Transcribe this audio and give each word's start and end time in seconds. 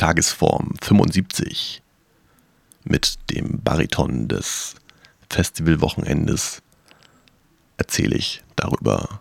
Tagesform 0.00 0.76
75 0.80 1.82
mit 2.84 3.18
dem 3.28 3.60
Bariton 3.62 4.28
des 4.28 4.76
Festivalwochenendes 5.28 6.62
erzähle 7.76 8.16
ich 8.16 8.42
darüber, 8.56 9.20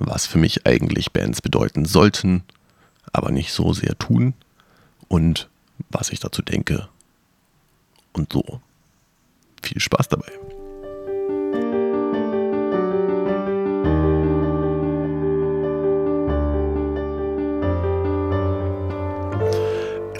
was 0.00 0.26
für 0.26 0.38
mich 0.38 0.66
eigentlich 0.66 1.12
Bands 1.12 1.40
bedeuten 1.40 1.84
sollten, 1.84 2.42
aber 3.12 3.30
nicht 3.30 3.52
so 3.52 3.72
sehr 3.72 3.96
tun 3.98 4.34
und 5.06 5.48
was 5.90 6.10
ich 6.10 6.18
dazu 6.18 6.42
denke 6.42 6.88
und 8.12 8.32
so. 8.32 8.60
Viel 9.62 9.78
Spaß 9.78 10.08
dabei. 10.08 10.32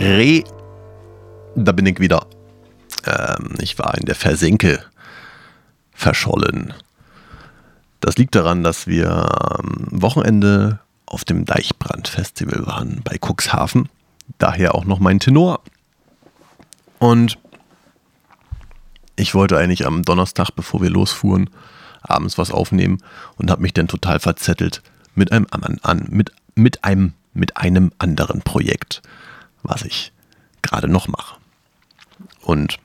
Re, 0.06 0.44
da 1.56 1.72
bin 1.72 1.84
ich 1.86 1.98
wieder. 1.98 2.26
Ähm, 3.04 3.54
ich 3.58 3.76
war 3.76 3.98
in 3.98 4.06
der 4.06 4.14
Versenke 4.14 4.84
verschollen. 5.92 6.72
Das 7.98 8.16
liegt 8.16 8.36
daran, 8.36 8.62
dass 8.62 8.86
wir 8.86 9.10
am 9.10 9.88
Wochenende 9.90 10.78
auf 11.06 11.24
dem 11.24 11.44
Deichbrand-Festival 11.44 12.66
waren 12.66 13.00
bei 13.02 13.18
Cuxhaven. 13.18 13.88
Daher 14.38 14.76
auch 14.76 14.84
noch 14.84 15.00
mein 15.00 15.18
Tenor. 15.18 15.60
Und 17.00 17.36
ich 19.16 19.34
wollte 19.34 19.58
eigentlich 19.58 19.86
am 19.86 20.04
Donnerstag, 20.04 20.50
bevor 20.54 20.82
wir 20.82 20.90
losfuhren, 20.90 21.50
abends 22.02 22.38
was 22.38 22.52
aufnehmen 22.52 22.98
und 23.38 23.50
habe 23.50 23.62
mich 23.62 23.74
dann 23.74 23.88
total 23.88 24.20
verzettelt 24.20 24.82
mit 25.16 25.32
einem, 25.32 25.48
an, 25.50 26.06
mit, 26.10 26.30
mit, 26.54 26.84
einem, 26.84 27.14
mit 27.34 27.56
einem 27.56 27.90
anderen 27.98 28.42
Projekt, 28.42 29.02
was 29.68 29.82
ich 29.82 30.12
gerade 30.62 30.88
noch 30.88 31.08
mache. 31.08 31.36
Und 32.42 32.78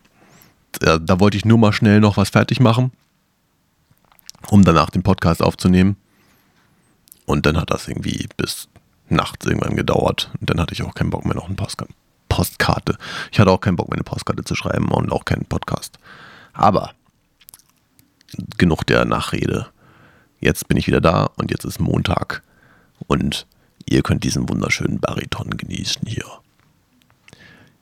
äh, 0.81 1.00
da 1.02 1.19
wollte 1.19 1.38
ich 1.38 1.45
nur 1.45 1.58
mal 1.58 1.73
schnell 1.73 2.00
noch 2.00 2.17
was 2.17 2.30
fertig 2.30 2.59
machen, 2.59 2.92
um 4.47 4.64
danach 4.64 4.89
den 4.89 5.03
Podcast 5.03 5.41
aufzunehmen. 5.41 5.97
Und 7.25 7.45
dann 7.45 7.58
hat 7.58 7.72
das 7.72 7.88
irgendwie 7.88 8.28
bis 8.38 8.67
nachts 9.09 9.45
irgendwann 9.45 9.75
gedauert. 9.75 10.31
Und 10.39 10.50
dann 10.50 10.59
hatte 10.59 10.73
ich 10.73 10.83
auch 10.83 10.94
keinen 10.94 11.09
Bock 11.09 11.25
mehr 11.25 11.36
noch 11.36 11.47
eine 11.47 11.56
Postkarte. 11.56 11.94
Postkarte. 12.30 12.97
Ich 13.31 13.39
hatte 13.39 13.52
auch 13.52 13.59
keinen 13.59 13.75
Bock 13.75 13.89
mehr 13.89 13.97
eine 13.97 14.06
Postkarte 14.06 14.45
zu 14.45 14.56
schreiben 14.56 14.89
und 14.89 15.11
auch 15.11 15.25
keinen 15.25 15.45
Podcast. 15.45 16.00
Aber 16.53 16.94
genug 18.58 18.86
der 18.86 19.03
Nachrede. 19.03 19.67
Jetzt 20.39 20.67
bin 20.69 20.78
ich 20.78 20.88
wieder 20.88 21.02
da 21.02 21.30
und 21.36 21.52
jetzt 21.52 21.66
ist 21.66 21.80
Montag 21.80 22.41
und 23.08 23.45
ihr 23.86 24.02
könnt 24.02 24.23
diesen 24.23 24.47
wunderschönen 24.47 25.00
Bariton 25.00 25.58
genießen 25.58 26.08
hier. 26.08 26.25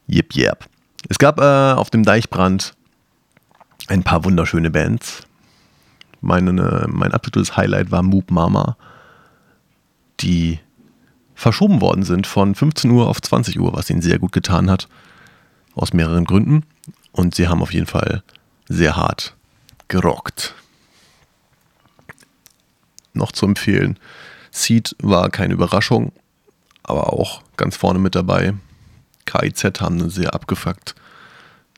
Jip, 0.10 0.34
jip. 0.34 0.68
Es 1.08 1.20
gab 1.20 1.40
äh, 1.40 1.74
auf 1.74 1.92
dem 1.92 2.04
Deichbrand 2.04 2.74
ein 3.88 4.02
paar 4.02 4.26
wunderschöne 4.26 4.72
Bands. 4.72 5.22
Meine, 6.20 6.88
mein 6.90 7.12
absolutes 7.14 7.56
Highlight 7.56 7.92
war 7.92 8.02
Moop 8.02 8.32
Mama, 8.32 8.76
die 10.20 10.60
verschoben 11.36 11.80
worden 11.80 12.04
sind 12.04 12.26
von 12.26 12.56
15 12.56 12.90
Uhr 12.90 13.08
auf 13.08 13.22
20 13.22 13.60
Uhr, 13.60 13.72
was 13.74 13.90
ihnen 13.92 14.02
sehr 14.02 14.18
gut 14.18 14.32
getan 14.32 14.70
hat. 14.70 14.90
Aus 15.76 15.94
mehreren 15.94 16.26
Gründen. 16.26 16.66
Und 17.12 17.36
sie 17.36 17.48
haben 17.48 17.62
auf 17.62 17.72
jeden 17.72 17.86
Fall 17.86 18.24
sehr 18.68 18.96
hart 18.96 19.36
gerockt. 19.90 20.56
Noch 23.14 23.32
zu 23.32 23.46
empfehlen, 23.46 24.00
Seed 24.50 24.96
war 25.02 25.30
keine 25.30 25.54
Überraschung, 25.54 26.12
aber 26.82 27.14
auch 27.14 27.44
ganz 27.58 27.78
vorne 27.78 28.00
mit 28.00 28.16
dabei. 28.16 28.56
KIZ 29.30 29.80
haben 29.80 30.00
eine 30.00 30.10
sehr 30.10 30.34
abgefuckt, 30.34 30.96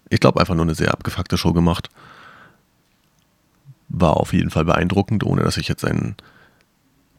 ich 0.10 0.20
glaube 0.20 0.40
einfach 0.40 0.56
nur 0.56 0.66
eine 0.66 0.76
sehr 0.76 0.92
abgefuckte 0.92 1.38
Show 1.38 1.54
gemacht. 1.54 1.90
War 3.88 4.18
auf 4.18 4.34
jeden 4.34 4.50
Fall 4.50 4.66
beeindruckend, 4.66 5.24
ohne 5.24 5.44
dass 5.44 5.58
ich 5.58 5.68
jetzt 5.68 5.86
ein 5.86 6.16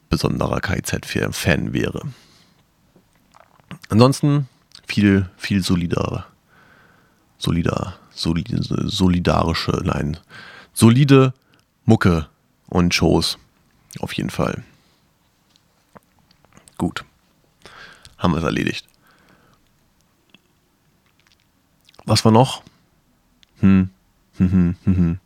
besonderer 0.08 0.60
KIZ-Fan 0.60 1.72
wäre. 1.72 2.02
Ansonsten 3.88 4.48
viel, 4.86 5.28
viel 5.36 5.62
solider, 5.62 6.26
solider, 7.38 7.94
solide, 8.10 8.58
solidarische, 8.88 9.80
nein, 9.84 10.18
solide 10.74 11.32
Mucke 11.84 12.28
und 12.68 12.94
Shows. 12.94 13.38
Auf 14.00 14.12
jeden 14.12 14.30
Fall. 14.30 14.62
Gut. 16.78 17.04
Haben 18.18 18.34
wir 18.34 18.38
es 18.38 18.44
erledigt. 18.44 18.86
Was 22.04 22.24
war 22.24 22.32
noch? 22.32 22.62
Hm. 23.60 23.90
Hm, 24.38 24.50
hm, 24.50 24.76
hm, 24.84 24.96
hm. 24.96 25.18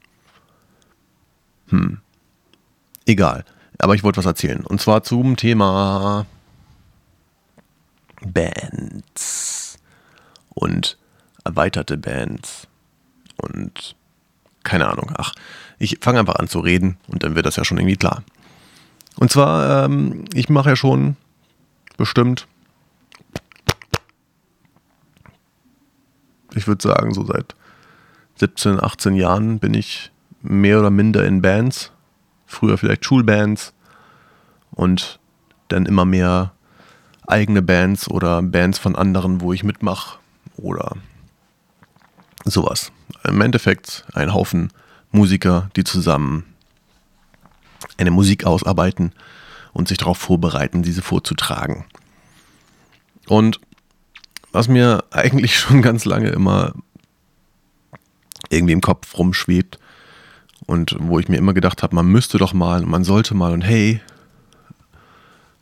Hm. 1.68 1.98
Egal. 3.06 3.44
Aber 3.78 3.94
ich 3.94 4.02
wollte 4.02 4.18
was 4.18 4.26
erzählen. 4.26 4.64
Und 4.64 4.80
zwar 4.80 5.02
zum 5.02 5.36
Thema 5.36 6.26
Bands 8.22 9.78
und 10.50 10.98
erweiterte 11.44 11.96
Bands 11.96 12.66
und 13.36 13.94
keine 14.64 14.88
Ahnung. 14.88 15.12
Ach, 15.16 15.32
ich 15.78 15.98
fange 16.00 16.18
einfach 16.18 16.36
an 16.36 16.48
zu 16.48 16.58
reden 16.60 16.96
und 17.06 17.22
dann 17.22 17.36
wird 17.36 17.46
das 17.46 17.56
ja 17.56 17.64
schon 17.64 17.78
irgendwie 17.78 17.96
klar. 17.96 18.22
Und 19.16 19.30
zwar, 19.30 19.84
ähm, 19.84 20.24
ich 20.34 20.48
mache 20.48 20.70
ja 20.70 20.76
schon 20.76 21.16
bestimmt, 21.96 22.46
ich 26.56 26.66
würde 26.66 26.82
sagen, 26.82 27.12
so 27.14 27.24
seit 27.24 27.54
17, 28.36 28.82
18 28.82 29.14
Jahren 29.14 29.58
bin 29.58 29.74
ich 29.74 30.10
mehr 30.42 30.78
oder 30.78 30.90
minder 30.90 31.24
in 31.24 31.42
Bands. 31.42 31.92
Früher 32.46 32.78
vielleicht 32.78 33.04
Schulbands 33.04 33.72
und 34.70 35.18
dann 35.68 35.86
immer 35.86 36.04
mehr 36.04 36.52
eigene 37.26 37.62
Bands 37.62 38.08
oder 38.08 38.42
Bands 38.42 38.78
von 38.78 38.94
anderen, 38.94 39.40
wo 39.40 39.52
ich 39.52 39.64
mitmache 39.64 40.18
oder 40.56 40.92
sowas. 42.44 42.92
Im 43.24 43.40
Endeffekt 43.40 44.04
ein 44.12 44.32
Haufen 44.32 44.72
Musiker, 45.10 45.70
die 45.76 45.84
zusammen 45.84 46.44
eine 47.98 48.10
Musik 48.10 48.44
ausarbeiten 48.44 49.12
und 49.72 49.88
sich 49.88 49.98
darauf 49.98 50.18
vorbereiten, 50.18 50.82
diese 50.82 51.02
vorzutragen. 51.02 51.84
Und 53.26 53.60
was 54.56 54.68
mir 54.68 55.04
eigentlich 55.10 55.58
schon 55.58 55.82
ganz 55.82 56.04
lange 56.04 56.30
immer 56.30 56.72
irgendwie 58.48 58.72
im 58.72 58.80
Kopf 58.80 59.16
rumschwebt 59.18 59.78
und 60.66 60.96
wo 60.98 61.18
ich 61.18 61.28
mir 61.28 61.36
immer 61.36 61.54
gedacht 61.54 61.82
habe, 61.82 61.94
man 61.94 62.06
müsste 62.06 62.38
doch 62.38 62.52
mal, 62.52 62.82
man 62.82 63.04
sollte 63.04 63.34
mal 63.34 63.52
und 63.52 63.62
hey, 63.62 64.00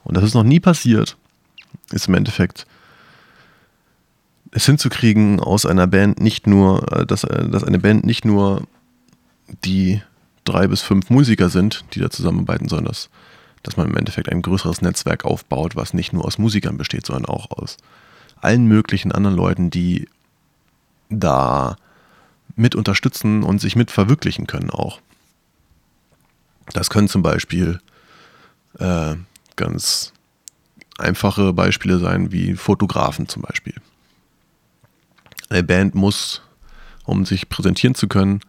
und 0.04 0.16
das 0.16 0.24
ist 0.24 0.34
noch 0.34 0.44
nie 0.44 0.60
passiert, 0.60 1.16
ist 1.90 2.08
im 2.08 2.14
Endeffekt 2.14 2.66
es 4.52 4.66
hinzukriegen, 4.66 5.40
aus 5.40 5.66
einer 5.66 5.88
Band 5.88 6.20
nicht 6.20 6.46
nur, 6.46 6.92
äh, 6.92 7.06
dass, 7.06 7.24
äh, 7.24 7.48
dass 7.48 7.64
eine 7.64 7.80
Band 7.80 8.04
nicht 8.04 8.24
nur 8.24 8.62
die 9.64 10.00
drei 10.44 10.68
bis 10.68 10.82
fünf 10.82 11.10
Musiker 11.10 11.48
sind, 11.48 11.84
die 11.94 12.00
da 12.00 12.10
zusammenarbeiten, 12.10 12.68
sondern 12.68 12.86
dass, 12.86 13.10
dass 13.64 13.76
man 13.76 13.88
im 13.88 13.96
Endeffekt 13.96 14.28
ein 14.28 14.42
größeres 14.42 14.82
Netzwerk 14.82 15.24
aufbaut, 15.24 15.74
was 15.74 15.94
nicht 15.94 16.12
nur 16.12 16.24
aus 16.24 16.38
Musikern 16.38 16.76
besteht, 16.76 17.06
sondern 17.06 17.24
auch 17.24 17.50
aus 17.50 17.78
allen 18.44 18.66
möglichen 18.66 19.12
anderen 19.12 19.36
Leuten, 19.36 19.70
die 19.70 20.08
da 21.08 21.76
mit 22.56 22.74
unterstützen 22.74 23.42
und 23.42 23.60
sich 23.60 23.76
mit 23.76 23.90
verwirklichen 23.90 24.46
können 24.46 24.70
auch. 24.70 25.00
Das 26.72 26.90
können 26.90 27.08
zum 27.08 27.22
Beispiel 27.22 27.80
äh, 28.78 29.16
ganz 29.56 30.12
einfache 30.98 31.52
Beispiele 31.52 31.98
sein, 31.98 32.32
wie 32.32 32.54
Fotografen 32.54 33.28
zum 33.28 33.42
Beispiel. 33.42 33.74
Eine 35.48 35.62
Band 35.62 35.94
muss, 35.94 36.42
um 37.04 37.26
sich 37.26 37.48
präsentieren 37.48 37.94
zu 37.94 38.08
können, 38.08 38.40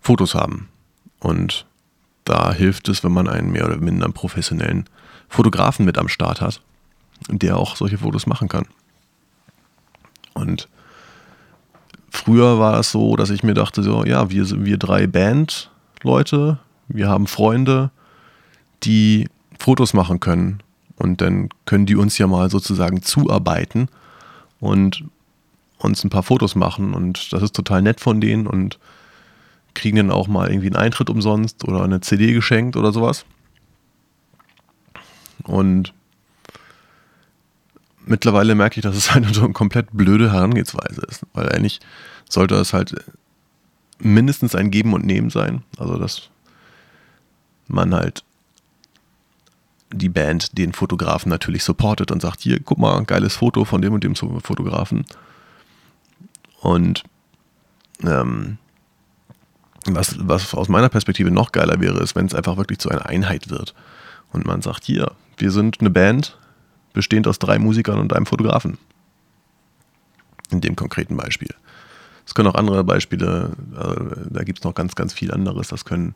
Fotos 0.00 0.34
haben. 0.34 0.68
Und 1.20 1.66
da 2.24 2.52
hilft 2.52 2.88
es, 2.88 3.02
wenn 3.04 3.12
man 3.12 3.28
einen 3.28 3.50
mehr 3.50 3.66
oder 3.66 3.78
minder 3.78 4.08
professionellen 4.08 4.88
Fotografen 5.28 5.84
mit 5.84 5.98
am 5.98 6.08
Start 6.08 6.40
hat, 6.40 6.60
der 7.28 7.56
auch 7.56 7.76
solche 7.76 7.98
Fotos 7.98 8.26
machen 8.26 8.48
kann. 8.48 8.66
Und 10.34 10.68
früher 12.10 12.58
war 12.58 12.80
es 12.80 12.92
so, 12.92 13.16
dass 13.16 13.30
ich 13.30 13.42
mir 13.42 13.54
dachte, 13.54 13.82
so, 13.82 14.04
ja, 14.04 14.30
wir 14.30 14.44
sind 14.44 14.64
wir 14.64 14.78
drei 14.78 15.06
Bandleute, 15.06 16.58
wir 16.88 17.08
haben 17.08 17.26
Freunde, 17.26 17.90
die 18.82 19.28
Fotos 19.58 19.94
machen 19.94 20.20
können. 20.20 20.62
Und 20.96 21.20
dann 21.20 21.48
können 21.64 21.86
die 21.86 21.96
uns 21.96 22.18
ja 22.18 22.26
mal 22.26 22.50
sozusagen 22.50 23.02
zuarbeiten 23.02 23.88
und 24.58 25.04
uns 25.78 26.04
ein 26.04 26.10
paar 26.10 26.22
Fotos 26.22 26.54
machen. 26.54 26.92
Und 26.92 27.32
das 27.32 27.42
ist 27.42 27.56
total 27.56 27.82
nett 27.82 28.00
von 28.00 28.20
denen 28.20 28.46
und 28.46 28.78
kriegen 29.74 29.96
dann 29.96 30.10
auch 30.10 30.28
mal 30.28 30.50
irgendwie 30.50 30.66
einen 30.66 30.76
Eintritt 30.76 31.10
umsonst 31.10 31.66
oder 31.66 31.82
eine 31.82 32.00
CD 32.00 32.32
geschenkt 32.32 32.76
oder 32.76 32.92
sowas. 32.92 33.24
Und 35.44 35.94
mittlerweile 38.10 38.54
merke 38.54 38.78
ich, 38.78 38.82
dass 38.82 38.96
es 38.96 39.14
halt 39.14 39.26
so 39.34 39.44
eine 39.44 39.52
komplett 39.52 39.88
blöde 39.92 40.32
Herangehensweise 40.32 41.02
ist. 41.08 41.24
Weil 41.32 41.50
eigentlich 41.50 41.80
sollte 42.28 42.56
es 42.56 42.72
halt 42.72 42.94
mindestens 43.98 44.54
ein 44.54 44.70
Geben 44.70 44.92
und 44.92 45.04
Nehmen 45.04 45.30
sein. 45.30 45.62
Also, 45.78 45.96
dass 45.96 46.30
man 47.68 47.94
halt 47.94 48.24
die 49.92 50.08
Band 50.08 50.56
den 50.56 50.72
Fotografen 50.72 51.30
natürlich 51.30 51.64
supportet 51.64 52.10
und 52.10 52.22
sagt, 52.22 52.40
hier, 52.42 52.60
guck 52.60 52.78
mal, 52.78 53.02
geiles 53.04 53.36
Foto 53.36 53.64
von 53.64 53.82
dem 53.82 53.92
und 53.92 54.04
dem 54.04 54.14
Fotografen. 54.14 55.04
Und 56.60 57.02
ähm, 58.04 58.58
was, 59.86 60.16
was 60.20 60.54
aus 60.54 60.68
meiner 60.68 60.88
Perspektive 60.88 61.30
noch 61.30 61.52
geiler 61.52 61.80
wäre, 61.80 61.98
ist, 62.00 62.14
wenn 62.14 62.26
es 62.26 62.34
einfach 62.34 62.56
wirklich 62.56 62.78
zu 62.78 62.88
einer 62.90 63.06
Einheit 63.06 63.50
wird. 63.50 63.74
Und 64.32 64.46
man 64.46 64.62
sagt, 64.62 64.84
hier, 64.84 65.12
wir 65.38 65.50
sind 65.50 65.80
eine 65.80 65.90
Band, 65.90 66.38
bestehend 66.92 67.28
aus 67.28 67.38
drei 67.38 67.58
Musikern 67.58 67.98
und 67.98 68.12
einem 68.12 68.26
Fotografen. 68.26 68.78
In 70.50 70.60
dem 70.60 70.76
konkreten 70.76 71.16
Beispiel. 71.16 71.54
Es 72.26 72.34
können 72.34 72.48
auch 72.48 72.54
andere 72.54 72.84
Beispiele, 72.84 73.52
äh, 73.74 74.28
da 74.30 74.44
gibt 74.44 74.58
es 74.58 74.64
noch 74.64 74.74
ganz, 74.74 74.94
ganz 74.94 75.12
viel 75.12 75.32
anderes. 75.32 75.68
Das 75.68 75.84
können 75.84 76.14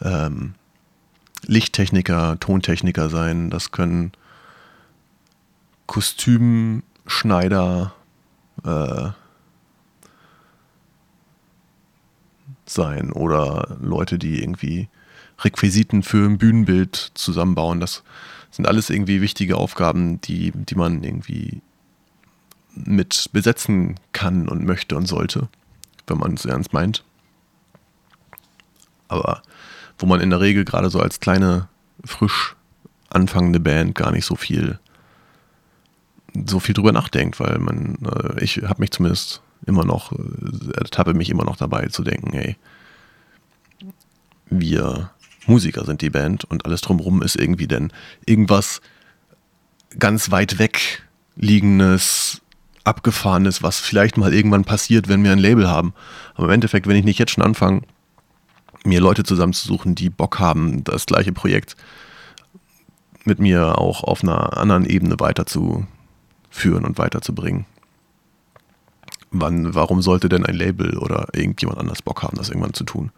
ähm, 0.00 0.54
Lichttechniker, 1.46 2.38
Tontechniker 2.40 3.08
sein, 3.08 3.50
das 3.50 3.70
können 3.70 4.12
Kostümschneider 5.86 7.94
äh, 8.64 9.10
sein 12.66 13.12
oder 13.12 13.78
Leute, 13.80 14.18
die 14.18 14.42
irgendwie 14.42 14.88
Requisiten 15.40 16.02
für 16.02 16.26
ein 16.26 16.38
Bühnenbild 16.38 17.12
zusammenbauen. 17.14 17.80
Das 17.80 18.02
sind 18.50 18.66
alles 18.66 18.90
irgendwie 18.90 19.20
wichtige 19.20 19.56
Aufgaben, 19.56 20.20
die, 20.20 20.52
die 20.52 20.74
man 20.74 21.02
irgendwie 21.02 21.60
mit 22.74 23.30
besetzen 23.32 23.96
kann 24.12 24.48
und 24.48 24.64
möchte 24.64 24.96
und 24.96 25.06
sollte, 25.06 25.48
wenn 26.06 26.18
man 26.18 26.34
es 26.34 26.44
ernst 26.44 26.72
meint. 26.72 27.04
Aber 29.08 29.42
wo 29.98 30.06
man 30.06 30.20
in 30.20 30.30
der 30.30 30.40
Regel 30.40 30.64
gerade 30.64 30.90
so 30.90 31.00
als 31.00 31.20
kleine, 31.20 31.68
frisch 32.04 32.56
anfangende 33.10 33.58
Band 33.58 33.94
gar 33.94 34.12
nicht 34.12 34.26
so 34.26 34.36
viel 34.36 34.78
so 36.46 36.60
viel 36.60 36.74
drüber 36.74 36.92
nachdenkt, 36.92 37.40
weil 37.40 37.58
man, 37.58 37.98
äh, 38.04 38.44
ich 38.44 38.58
habe 38.58 38.80
mich 38.80 38.90
zumindest 38.90 39.42
immer 39.66 39.84
noch, 39.84 40.12
äh, 40.12 40.76
ertappe 40.76 41.14
mich 41.14 41.30
immer 41.30 41.44
noch 41.44 41.56
dabei 41.56 41.86
zu 41.86 42.02
denken, 42.02 42.32
hey, 42.32 42.56
wir 44.50 45.10
Musiker 45.48 45.84
sind 45.84 46.02
die 46.02 46.10
Band 46.10 46.44
und 46.44 46.64
alles 46.64 46.80
drumherum 46.80 47.22
ist 47.22 47.36
irgendwie 47.36 47.66
denn 47.66 47.92
irgendwas 48.26 48.80
ganz 49.98 50.30
weit 50.30 50.58
weg 50.58 51.02
liegendes, 51.36 52.42
abgefahrenes, 52.84 53.62
was 53.62 53.78
vielleicht 53.78 54.16
mal 54.16 54.34
irgendwann 54.34 54.64
passiert, 54.64 55.08
wenn 55.08 55.22
wir 55.24 55.32
ein 55.32 55.38
Label 55.38 55.68
haben. 55.68 55.94
Aber 56.34 56.46
im 56.46 56.52
Endeffekt, 56.52 56.86
wenn 56.86 56.96
ich 56.96 57.04
nicht 57.04 57.18
jetzt 57.18 57.32
schon 57.32 57.44
anfange, 57.44 57.82
mir 58.84 59.00
Leute 59.00 59.22
zusammenzusuchen, 59.22 59.94
die 59.94 60.10
Bock 60.10 60.38
haben, 60.38 60.84
das 60.84 61.06
gleiche 61.06 61.32
Projekt 61.32 61.76
mit 63.24 63.38
mir 63.38 63.78
auch 63.78 64.04
auf 64.04 64.22
einer 64.22 64.56
anderen 64.56 64.86
Ebene 64.86 65.16
weiterzuführen 65.18 65.86
und 66.84 66.98
weiterzubringen. 66.98 67.66
Wann, 69.30 69.74
warum 69.74 70.00
sollte 70.00 70.28
denn 70.28 70.46
ein 70.46 70.54
Label 70.54 70.96
oder 70.96 71.28
irgendjemand 71.34 71.78
anders 71.78 72.00
Bock 72.00 72.22
haben, 72.22 72.36
das 72.36 72.48
irgendwann 72.48 72.72
zu 72.72 72.84
tun? 72.84 73.10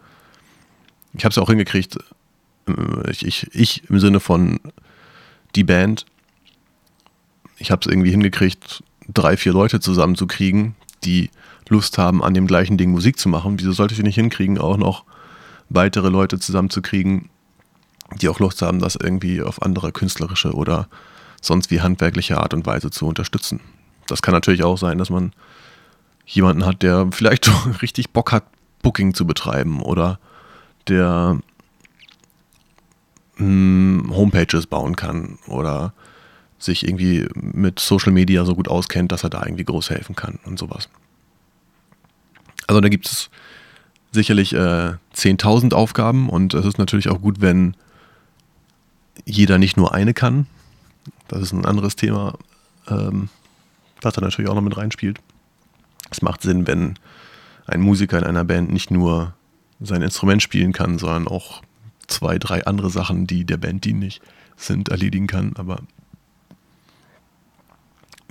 Ich 1.13 1.25
habe 1.25 1.31
es 1.31 1.39
auch 1.39 1.49
hingekriegt, 1.49 1.99
ich, 3.11 3.27
ich, 3.27 3.55
ich 3.55 3.91
im 3.91 3.99
Sinne 4.01 4.21
von 4.21 4.61
die 5.55 5.65
Band, 5.65 6.07
ich 7.59 7.71
habe 7.71 7.81
es 7.81 7.91
irgendwie 7.91 8.11
hingekriegt, 8.11 8.83
drei, 9.13 9.37
vier 9.37 9.53
Leute 9.53 9.81
zusammenzukriegen, 9.81 10.75
die 11.05 11.31
Lust 11.69 11.99
haben, 11.99 12.23
an 12.23 12.35
dem 12.35 12.47
gleichen 12.47 12.77
Ding 12.77 12.91
Musik 12.91 13.19
zu 13.19 13.29
machen. 13.29 13.59
Wieso 13.59 13.73
sollte 13.73 13.95
ich 13.95 14.03
nicht 14.03 14.15
hinkriegen, 14.15 14.59
auch 14.59 14.77
noch 14.77 15.05
weitere 15.69 16.09
Leute 16.09 16.39
zusammenzukriegen, 16.39 17.31
die 18.21 18.29
auch 18.29 18.41
Lust 18.41 18.63
haben, 18.63 18.81
das 18.81 18.97
irgendwie 18.97 19.43
auf 19.43 19.63
andere 19.63 19.93
künstlerische 19.93 20.53
oder 20.53 20.89
sonst 21.41 21.71
wie 21.71 21.81
handwerkliche 21.81 22.39
Art 22.39 22.55
und 22.55 22.67
Weise 22.67 22.91
zu 22.91 23.07
unterstützen. 23.07 23.61
Das 24.09 24.23
kann 24.23 24.35
natürlich 24.35 24.65
auch 24.65 24.77
sein, 24.77 24.99
dass 24.99 25.11
man 25.11 25.33
jemanden 26.27 26.67
hat, 26.67 26.83
der 26.83 27.09
vielleicht 27.13 27.51
richtig 27.83 28.11
Bock 28.11 28.33
hat, 28.33 28.45
Booking 28.83 29.15
zu 29.15 29.27
betreiben 29.27 29.81
oder 29.81 30.19
der 30.89 31.39
mh, 33.41 34.03
hm, 34.03 34.13
Homepages 34.15 34.67
bauen 34.67 34.97
kann 34.97 35.39
oder 35.47 35.93
sich 36.59 36.87
irgendwie 36.87 37.27
mit 37.35 37.81
Social 37.81 38.13
Media 38.13 38.45
so 38.45 38.55
gut 38.55 38.69
auskennt, 38.69 39.13
dass 39.13 39.25
er 39.25 39.31
da 39.31 39.45
irgendwie 39.45 39.65
groß 39.65 39.91
helfen 39.91 40.15
kann 40.15 40.39
und 40.45 40.59
sowas. 40.59 40.89
Also 42.67 42.81
da 42.81 42.89
gibt 42.89 43.07
es 43.07 43.31
sicherlich 44.13 44.53
äh, 44.53 44.95
10.000 45.15 45.73
Aufgaben 45.73 46.29
und 46.29 46.55
es 46.55 46.67
ist 46.67 46.79
natürlich 46.79 47.09
auch 47.09 47.21
gut, 47.21 47.41
wenn 47.41 47.75
jeder 49.25 49.59
nicht 49.59 49.77
nur 49.77 49.95
eine 49.95 50.15
kann. 50.15 50.47
Das 51.29 51.41
ist 51.41 51.53
ein 51.53 51.65
anderes 51.65 51.97
Thema, 51.97 52.35
ähm, 52.89 53.29
was 54.03 54.15
da 54.15 54.21
natürlich 54.21 54.51
auch 54.51 54.55
noch 54.55 54.63
mit 54.63 54.77
reinspielt. 54.77 55.19
Es 56.11 56.23
macht 56.23 56.43
Sinn, 56.43 56.67
wenn 56.67 56.99
ein 57.67 57.81
Musiker 57.81 58.19
in 58.19 58.25
einer 58.25 58.45
Band 58.45 58.71
nicht 58.73 58.91
nur 58.91 59.35
sein 59.81 60.03
Instrument 60.03 60.43
spielen 60.43 60.73
kann, 60.73 60.99
sondern 60.99 61.29
auch 61.29 61.63
zwei, 62.11 62.39
drei 62.39 62.67
andere 62.67 62.91
Sachen, 62.91 63.27
die 63.27 63.45
der 63.45 63.57
Band 63.57 63.85
dienlich 63.85 64.21
sind, 64.57 64.89
erledigen 64.89 65.27
kann. 65.27 65.53
Aber 65.57 65.81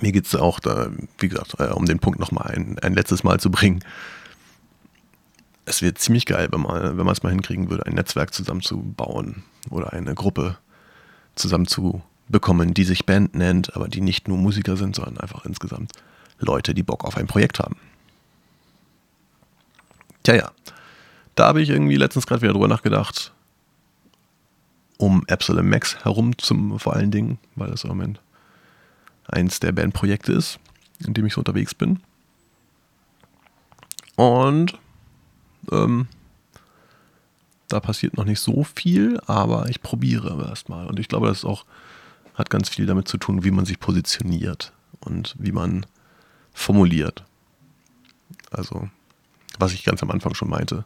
mir 0.00 0.12
geht 0.12 0.26
es 0.26 0.34
auch, 0.34 0.60
da, 0.60 0.90
wie 1.18 1.28
gesagt, 1.28 1.56
äh, 1.58 1.68
um 1.68 1.86
den 1.86 1.98
Punkt 1.98 2.20
nochmal 2.20 2.52
ein, 2.54 2.78
ein 2.80 2.94
letztes 2.94 3.24
Mal 3.24 3.40
zu 3.40 3.50
bringen 3.50 3.82
es 5.70 5.82
wird 5.82 5.98
ziemlich 5.98 6.26
geil, 6.26 6.48
wenn 6.50 6.60
man 6.60 6.98
wenn 6.98 7.06
es 7.06 7.22
mal 7.22 7.30
hinkriegen 7.30 7.70
würde, 7.70 7.86
ein 7.86 7.94
Netzwerk 7.94 8.34
zusammenzubauen 8.34 9.44
oder 9.70 9.92
eine 9.92 10.14
Gruppe 10.14 10.58
zusammenzubekommen, 11.36 12.74
die 12.74 12.84
sich 12.84 13.06
Band 13.06 13.34
nennt, 13.34 13.76
aber 13.76 13.88
die 13.88 14.00
nicht 14.00 14.26
nur 14.26 14.36
Musiker 14.36 14.76
sind, 14.76 14.96
sondern 14.96 15.18
einfach 15.18 15.44
insgesamt 15.44 15.92
Leute, 16.40 16.74
die 16.74 16.82
Bock 16.82 17.04
auf 17.04 17.16
ein 17.16 17.28
Projekt 17.28 17.60
haben. 17.60 17.76
Tja, 20.24 20.34
ja. 20.34 20.50
Da 21.36 21.46
habe 21.46 21.62
ich 21.62 21.70
irgendwie 21.70 21.96
letztens 21.96 22.26
gerade 22.26 22.42
wieder 22.42 22.52
drüber 22.52 22.68
nachgedacht, 22.68 23.32
um 25.00 25.24
Epsilon 25.28 25.68
Max 25.68 26.04
herum 26.04 26.36
zum, 26.36 26.78
vor 26.78 26.94
allen 26.94 27.10
Dingen, 27.10 27.38
weil 27.56 27.70
das 27.70 27.84
im 27.84 27.88
Moment 27.88 28.20
eins 29.26 29.58
der 29.58 29.72
Bandprojekte 29.72 30.32
ist, 30.32 30.58
in 31.06 31.14
dem 31.14 31.24
ich 31.24 31.32
so 31.32 31.40
unterwegs 31.40 31.74
bin. 31.74 32.00
Und 34.16 34.78
ähm, 35.72 36.06
da 37.68 37.80
passiert 37.80 38.18
noch 38.18 38.26
nicht 38.26 38.40
so 38.40 38.62
viel, 38.62 39.18
aber 39.26 39.70
ich 39.70 39.80
probiere 39.80 40.46
erstmal. 40.46 40.86
Und 40.86 40.98
ich 40.98 41.08
glaube, 41.08 41.28
das 41.28 41.46
auch 41.46 41.64
hat 42.34 42.50
ganz 42.50 42.68
viel 42.68 42.84
damit 42.84 43.08
zu 43.08 43.16
tun, 43.16 43.42
wie 43.42 43.50
man 43.50 43.64
sich 43.64 43.80
positioniert 43.80 44.74
und 45.00 45.34
wie 45.38 45.52
man 45.52 45.86
formuliert. 46.52 47.24
Also, 48.50 48.90
was 49.58 49.72
ich 49.72 49.84
ganz 49.84 50.02
am 50.02 50.10
Anfang 50.10 50.34
schon 50.34 50.50
meinte, 50.50 50.84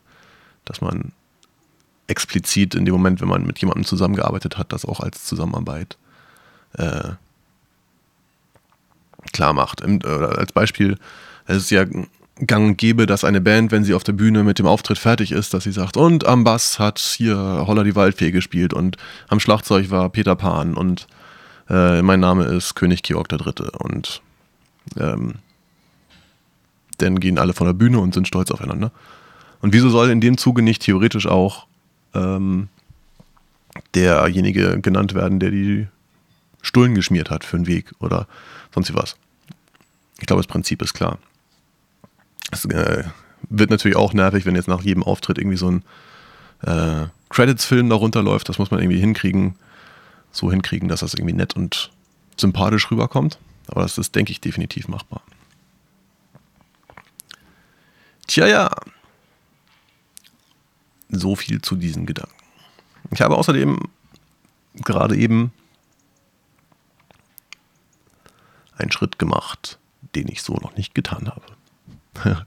dass 0.64 0.80
man 0.80 1.12
explizit 2.06 2.74
in 2.74 2.84
dem 2.84 2.92
Moment, 2.92 3.20
wenn 3.20 3.28
man 3.28 3.46
mit 3.46 3.58
jemandem 3.58 3.84
zusammengearbeitet 3.84 4.58
hat, 4.58 4.72
das 4.72 4.84
auch 4.84 5.00
als 5.00 5.24
Zusammenarbeit 5.24 5.96
äh, 6.74 7.12
klar 9.32 9.52
macht. 9.52 9.82
Oder 9.84 10.38
als 10.38 10.52
Beispiel, 10.52 10.98
es 11.46 11.56
ist 11.56 11.70
ja 11.70 11.84
gang 12.46 12.68
und 12.68 12.78
gäbe, 12.78 13.06
dass 13.06 13.24
eine 13.24 13.40
Band, 13.40 13.70
wenn 13.70 13.84
sie 13.84 13.94
auf 13.94 14.04
der 14.04 14.12
Bühne 14.12 14.42
mit 14.42 14.58
dem 14.58 14.66
Auftritt 14.66 14.98
fertig 14.98 15.32
ist, 15.32 15.54
dass 15.54 15.64
sie 15.64 15.72
sagt, 15.72 15.96
und 15.96 16.26
am 16.26 16.44
Bass 16.44 16.78
hat 16.78 16.98
hier 16.98 17.36
Holler 17.36 17.84
die 17.84 17.94
Waldfee 17.94 18.32
gespielt 18.32 18.74
und 18.74 18.96
am 19.28 19.40
Schlagzeug 19.40 19.90
war 19.90 20.08
Peter 20.10 20.34
Pan 20.34 20.74
und 20.74 21.06
äh, 21.70 22.02
mein 22.02 22.20
Name 22.20 22.44
ist 22.44 22.74
König 22.74 23.02
Georg 23.02 23.32
III. 23.32 23.68
Und 23.78 24.20
ähm, 24.98 25.34
dann 26.98 27.20
gehen 27.20 27.38
alle 27.38 27.54
von 27.54 27.66
der 27.66 27.74
Bühne 27.74 27.98
und 28.00 28.14
sind 28.14 28.28
stolz 28.28 28.50
aufeinander. 28.50 28.90
Und 29.60 29.72
wieso 29.72 29.88
soll 29.88 30.10
in 30.10 30.20
dem 30.20 30.36
Zuge 30.36 30.62
nicht 30.62 30.82
theoretisch 30.82 31.26
auch 31.26 31.66
ähm, 32.14 32.68
derjenige 33.94 34.80
genannt 34.80 35.14
werden, 35.14 35.40
der 35.40 35.50
die 35.50 35.86
Stullen 36.62 36.94
geschmiert 36.94 37.30
hat 37.30 37.44
für 37.44 37.56
den 37.56 37.66
Weg 37.66 37.92
oder 37.98 38.26
sonst 38.72 38.90
wie 38.90 38.94
was? 38.94 39.16
Ich 40.20 40.26
glaube, 40.26 40.42
das 40.42 40.46
Prinzip 40.46 40.80
ist 40.82 40.94
klar. 40.94 41.18
Es 42.50 42.64
äh, 42.66 43.04
wird 43.48 43.70
natürlich 43.70 43.96
auch 43.96 44.12
nervig, 44.12 44.46
wenn 44.46 44.54
jetzt 44.54 44.68
nach 44.68 44.82
jedem 44.82 45.02
Auftritt 45.02 45.38
irgendwie 45.38 45.56
so 45.56 45.70
ein 45.70 45.82
äh, 46.62 47.06
Credits-Film 47.30 47.88
darunter 47.90 48.22
läuft. 48.22 48.48
Das 48.48 48.58
muss 48.58 48.70
man 48.70 48.80
irgendwie 48.80 49.00
hinkriegen, 49.00 49.56
so 50.30 50.50
hinkriegen, 50.50 50.88
dass 50.88 51.00
das 51.00 51.14
irgendwie 51.14 51.34
nett 51.34 51.56
und 51.56 51.90
sympathisch 52.38 52.90
rüberkommt. 52.90 53.38
Aber 53.68 53.82
das 53.82 53.98
ist, 53.98 54.14
denke 54.14 54.32
ich, 54.32 54.40
definitiv 54.40 54.88
machbar. 54.88 55.22
Tja, 58.26 58.46
ja. 58.46 58.70
So 61.08 61.36
viel 61.36 61.60
zu 61.62 61.76
diesen 61.76 62.06
Gedanken. 62.06 62.34
Ich 63.10 63.20
habe 63.20 63.36
außerdem 63.36 63.78
gerade 64.76 65.16
eben 65.16 65.52
einen 68.76 68.90
Schritt 68.90 69.18
gemacht, 69.18 69.78
den 70.14 70.28
ich 70.28 70.42
so 70.42 70.54
noch 70.54 70.76
nicht 70.76 70.94
getan 70.94 71.30
habe. 71.30 72.46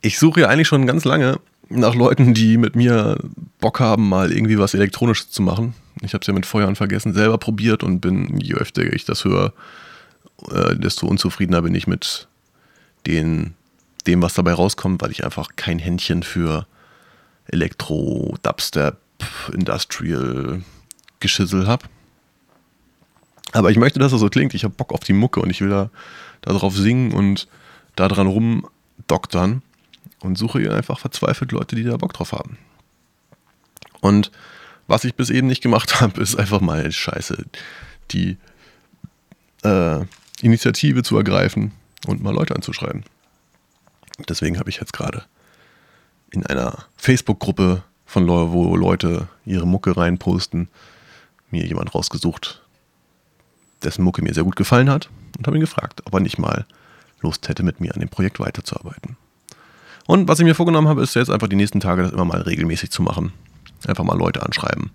ich 0.00 0.18
suche 0.18 0.42
ja 0.42 0.48
eigentlich 0.48 0.68
schon 0.68 0.86
ganz 0.86 1.04
lange 1.04 1.40
nach 1.68 1.94
Leuten, 1.94 2.34
die 2.34 2.58
mit 2.58 2.76
mir 2.76 3.18
Bock 3.58 3.80
haben, 3.80 4.08
mal 4.08 4.32
irgendwie 4.32 4.58
was 4.58 4.74
Elektronisches 4.74 5.30
zu 5.30 5.42
machen. 5.42 5.74
Ich 6.02 6.12
habe 6.12 6.20
es 6.20 6.26
ja 6.26 6.34
mit 6.34 6.46
Feuern 6.46 6.76
vergessen, 6.76 7.14
selber 7.14 7.38
probiert 7.38 7.82
und 7.82 8.00
bin, 8.00 8.38
je 8.38 8.54
öfter 8.54 8.82
ich 8.82 9.04
das 9.04 9.24
höre, 9.24 9.52
äh, 10.50 10.76
desto 10.76 11.06
unzufriedener 11.06 11.62
bin 11.62 11.74
ich 11.74 11.86
mit 11.86 12.28
den, 13.06 13.54
dem, 14.06 14.20
was 14.20 14.34
dabei 14.34 14.52
rauskommt, 14.52 15.00
weil 15.02 15.10
ich 15.10 15.24
einfach 15.24 15.50
kein 15.56 15.78
Händchen 15.78 16.22
für 16.22 16.66
Elektro, 17.46 18.36
Dubstep, 18.42 18.98
Industrial 19.52 20.62
Geschissel 21.20 21.66
habe. 21.66 21.86
Aber 23.52 23.70
ich 23.70 23.76
möchte, 23.76 23.98
dass 23.98 24.12
es 24.12 24.20
so 24.20 24.28
klingt. 24.28 24.54
Ich 24.54 24.64
habe 24.64 24.74
Bock 24.74 24.92
auf 24.92 25.00
die 25.00 25.12
Mucke 25.12 25.40
und 25.40 25.50
ich 25.50 25.60
will 25.60 25.70
da 25.70 25.90
darauf 26.42 26.76
singen 26.76 27.12
und 27.12 27.48
da 27.96 28.08
dran 28.08 28.26
rumdoktern 28.26 29.62
und 30.20 30.36
suche 30.36 30.60
hier 30.60 30.74
einfach 30.74 30.98
verzweifelt 30.98 31.52
Leute, 31.52 31.76
die 31.76 31.84
da 31.84 31.96
Bock 31.96 32.12
drauf 32.12 32.32
haben. 32.32 32.58
Und 34.00 34.30
was 34.86 35.04
ich 35.04 35.14
bis 35.14 35.30
eben 35.30 35.46
nicht 35.46 35.62
gemacht 35.62 36.00
habe, 36.00 36.20
ist 36.20 36.36
einfach 36.36 36.60
mal 36.60 36.90
scheiße, 36.90 37.44
die 38.10 38.36
äh, 39.62 40.00
Initiative 40.40 41.02
zu 41.02 41.16
ergreifen 41.16 41.72
und 42.06 42.22
mal 42.22 42.34
Leute 42.34 42.54
anzuschreiben. 42.54 43.04
Deswegen 44.28 44.58
habe 44.58 44.70
ich 44.70 44.76
jetzt 44.76 44.92
gerade 44.92 45.24
in 46.34 46.46
einer 46.46 46.84
Facebook-Gruppe 46.96 47.82
von 48.06 48.26
Leuten, 48.26 48.52
wo 48.52 48.76
Leute 48.76 49.28
ihre 49.44 49.66
Mucke 49.66 49.96
reinposten, 49.96 50.68
mir 51.50 51.64
jemand 51.66 51.94
rausgesucht, 51.94 52.62
dessen 53.82 54.04
Mucke 54.04 54.22
mir 54.22 54.34
sehr 54.34 54.44
gut 54.44 54.56
gefallen 54.56 54.90
hat 54.90 55.08
und 55.38 55.46
habe 55.46 55.56
ihn 55.56 55.60
gefragt, 55.60 56.02
ob 56.04 56.14
er 56.14 56.20
nicht 56.20 56.38
mal 56.38 56.66
Lust 57.20 57.48
hätte, 57.48 57.62
mit 57.62 57.80
mir 57.80 57.94
an 57.94 58.00
dem 58.00 58.08
Projekt 58.08 58.40
weiterzuarbeiten. 58.40 59.16
Und 60.06 60.28
was 60.28 60.38
ich 60.38 60.44
mir 60.44 60.54
vorgenommen 60.54 60.88
habe, 60.88 61.02
ist 61.02 61.14
jetzt 61.14 61.30
einfach 61.30 61.48
die 61.48 61.56
nächsten 61.56 61.80
Tage 61.80 62.02
das 62.02 62.12
immer 62.12 62.24
mal 62.24 62.42
regelmäßig 62.42 62.90
zu 62.90 63.02
machen. 63.02 63.32
Einfach 63.86 64.04
mal 64.04 64.18
Leute 64.18 64.42
anschreiben 64.42 64.90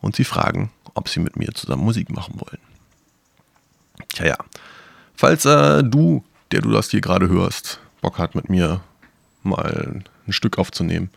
und 0.00 0.16
sie 0.16 0.24
fragen, 0.24 0.70
ob 0.94 1.08
sie 1.08 1.20
mit 1.20 1.36
mir 1.36 1.52
zusammen 1.54 1.84
Musik 1.84 2.10
machen 2.10 2.34
wollen. 2.38 2.58
Tja, 4.14 4.26
ja. 4.26 4.36
Falls 5.14 5.44
äh, 5.44 5.82
du, 5.82 6.24
der 6.50 6.60
du 6.60 6.70
das 6.70 6.90
hier 6.90 7.00
gerade 7.00 7.28
hörst, 7.28 7.80
Bock 8.00 8.18
hat, 8.18 8.34
mit 8.34 8.48
mir 8.48 8.80
mal 9.42 10.02
ein 10.26 10.32
Stück 10.32 10.58
aufzunehmen, 10.58 11.10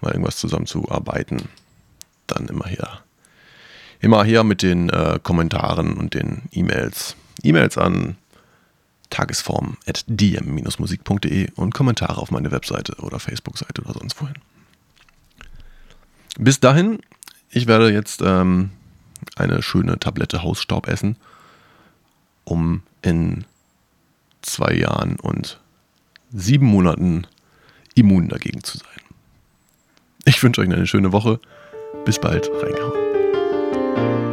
mal 0.00 0.12
irgendwas 0.12 0.36
zusammenzuarbeiten, 0.36 1.48
dann 2.26 2.48
immer 2.48 2.66
her. 2.66 3.00
Immer 4.00 4.24
her 4.24 4.42
mit 4.44 4.62
den 4.62 4.88
äh, 4.90 5.18
Kommentaren 5.22 5.94
und 5.94 6.14
den 6.14 6.42
E-Mails. 6.50 7.16
E-Mails 7.42 7.78
an 7.78 8.16
tagesform.dm-musik.de 9.10 11.50
und 11.54 11.74
Kommentare 11.74 12.20
auf 12.20 12.30
meine 12.30 12.50
Webseite 12.50 12.94
oder 12.96 13.20
Facebook-Seite 13.20 13.82
oder 13.82 13.92
sonst 13.92 14.18
wohin. 14.20 14.34
Bis 16.38 16.60
dahin, 16.60 17.00
ich 17.50 17.66
werde 17.66 17.92
jetzt 17.92 18.22
ähm, 18.24 18.70
eine 19.36 19.62
schöne 19.62 19.98
Tablette 19.98 20.42
Hausstaub 20.42 20.88
essen, 20.88 21.16
um 22.44 22.82
in 23.02 23.44
zwei 24.40 24.72
Jahren 24.74 25.20
und 25.20 25.60
sieben 26.32 26.66
Monaten 26.66 27.26
immun 27.94 28.28
dagegen 28.28 28.62
zu 28.62 28.78
sein. 28.78 28.88
Ich 30.24 30.42
wünsche 30.42 30.60
euch 30.60 30.72
eine 30.72 30.86
schöne 30.86 31.12
Woche. 31.12 31.40
Bis 32.04 32.18
bald, 32.18 32.50
reingehauen. 32.62 34.31